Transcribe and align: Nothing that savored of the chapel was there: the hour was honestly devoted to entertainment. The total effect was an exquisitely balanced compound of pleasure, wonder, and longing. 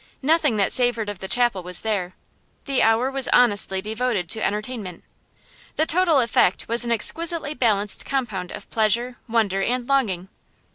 Nothing 0.23 0.57
that 0.57 0.71
savored 0.71 1.09
of 1.09 1.19
the 1.19 1.27
chapel 1.27 1.61
was 1.61 1.81
there: 1.81 2.15
the 2.65 2.81
hour 2.81 3.11
was 3.11 3.27
honestly 3.27 3.83
devoted 3.83 4.29
to 4.29 4.43
entertainment. 4.43 5.03
The 5.75 5.85
total 5.85 6.19
effect 6.21 6.67
was 6.67 6.83
an 6.83 6.91
exquisitely 6.91 7.53
balanced 7.53 8.03
compound 8.03 8.49
of 8.51 8.67
pleasure, 8.71 9.17
wonder, 9.27 9.61
and 9.61 9.87
longing. 9.87 10.29